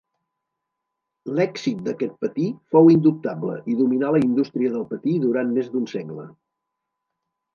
[1.39, 6.25] L'èxit d'aquest patí fou indubtable i dominà la indústria del patí durant més d'un segle.